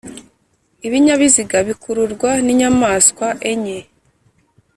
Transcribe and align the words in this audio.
lbinyabiziga 0.85 1.57
bikururwa 1.67 2.29
n 2.45 2.47
inyamaswa 2.53 3.27
enye 3.51 3.79